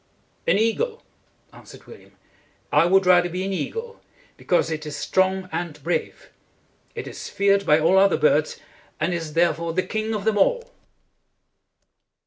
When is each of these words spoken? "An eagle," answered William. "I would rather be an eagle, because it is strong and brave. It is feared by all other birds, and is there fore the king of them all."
"An 0.47 0.57
eagle," 0.57 1.03
answered 1.53 1.85
William. 1.85 2.13
"I 2.71 2.87
would 2.87 3.05
rather 3.05 3.29
be 3.29 3.45
an 3.45 3.53
eagle, 3.53 4.01
because 4.35 4.71
it 4.71 4.83
is 4.87 4.95
strong 4.97 5.47
and 5.51 5.77
brave. 5.83 6.31
It 6.95 7.07
is 7.07 7.29
feared 7.29 7.67
by 7.67 7.77
all 7.79 7.99
other 7.99 8.17
birds, 8.17 8.59
and 8.99 9.13
is 9.13 9.33
there 9.33 9.53
fore 9.53 9.73
the 9.73 9.83
king 9.83 10.15
of 10.15 10.25
them 10.25 10.39
all." 10.39 10.71